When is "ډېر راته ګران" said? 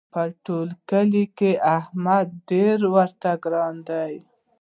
2.49-3.75